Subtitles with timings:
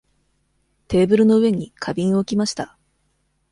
[0.87, 2.75] テーブルの上に花瓶を置きました。